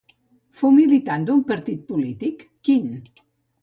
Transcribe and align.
Fou 0.61 0.73
militant 0.77 1.29
d'un 1.29 1.45
partit 1.53 1.87
polític, 1.93 2.45
quin? 2.69 2.95